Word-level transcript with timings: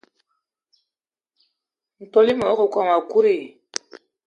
Ntol 2.03 2.27
mot 2.37 2.47
wakokóm 2.49 2.89
ekut 2.97 3.25
i? 3.35 3.37